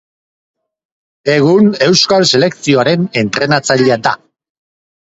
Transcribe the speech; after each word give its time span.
Egun 1.35 1.69
Euskal 1.89 2.27
Selekzioaren 2.33 3.09
entrenatzailea 3.25 4.03
da. 4.11 4.19